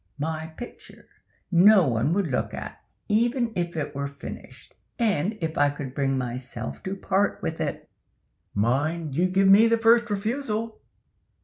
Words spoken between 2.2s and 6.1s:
look at, even if it were finished, and if I could